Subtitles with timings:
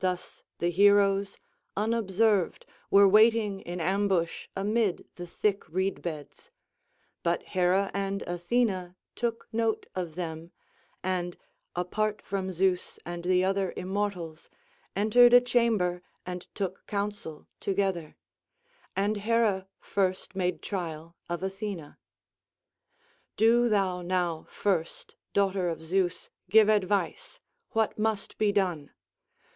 [0.00, 1.38] Thus the heroes,
[1.74, 6.50] unobserved, were waiting in ambush amid the thick reed beds;
[7.22, 10.52] but Hera and Athena took note of them,
[11.02, 11.38] and,
[11.74, 14.50] apart from Zeus and the other immortals,
[14.94, 18.16] entered a chamber and took counsel together;
[18.94, 21.96] and Hera first made trial of Athena:
[23.38, 27.40] "Do thou now first, daughter of Zeus, give advice.
[27.70, 28.90] What must be done?